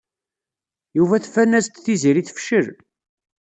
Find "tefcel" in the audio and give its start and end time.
2.23-2.67